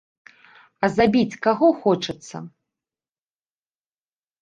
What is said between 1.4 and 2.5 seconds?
каго хочацца?